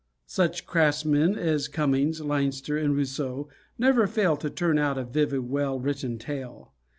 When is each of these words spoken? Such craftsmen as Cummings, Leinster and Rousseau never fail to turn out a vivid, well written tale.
Such 0.25 0.65
craftsmen 0.65 1.37
as 1.37 1.67
Cummings, 1.67 2.21
Leinster 2.21 2.75
and 2.75 2.95
Rousseau 2.95 3.49
never 3.77 4.07
fail 4.07 4.35
to 4.37 4.49
turn 4.49 4.79
out 4.79 4.97
a 4.97 5.03
vivid, 5.03 5.41
well 5.47 5.79
written 5.79 6.17
tale. 6.17 6.73